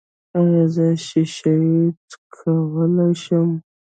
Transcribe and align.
ایا 0.37 0.63
زه 0.75 0.87
شیشې 1.07 1.57
څکولی 2.09 3.11
شم؟ 3.23 3.49